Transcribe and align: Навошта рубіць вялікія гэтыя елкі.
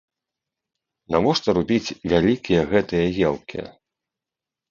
Навошта 1.15 1.49
рубіць 1.57 1.95
вялікія 2.13 2.61
гэтыя 2.71 3.05
елкі. 3.33 3.61